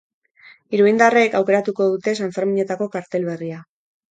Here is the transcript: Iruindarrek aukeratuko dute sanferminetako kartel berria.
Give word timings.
Iruindarrek 0.77 1.37
aukeratuko 1.41 1.87
dute 1.91 2.15
sanferminetako 2.23 2.89
kartel 2.97 3.29
berria. 3.31 3.63